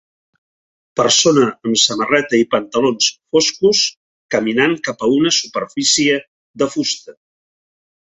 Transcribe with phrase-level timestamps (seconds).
[0.99, 3.81] Persona amb samarreta i pantalons foscos
[4.37, 6.17] caminant cap a una superfície
[6.63, 7.15] de fusta.